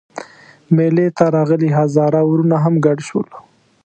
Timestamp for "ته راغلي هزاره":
1.17-2.19